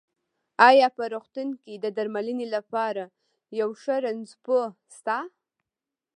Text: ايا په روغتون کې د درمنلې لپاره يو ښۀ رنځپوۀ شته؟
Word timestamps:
ايا 0.69 0.87
په 0.97 1.03
روغتون 1.13 1.49
کې 1.61 1.73
د 1.83 1.85
درمنلې 1.97 2.47
لپاره 2.55 3.03
يو 3.59 3.69
ښۀ 3.81 3.95
رنځپوۀ 4.05 4.63
شته؟ 4.95 5.17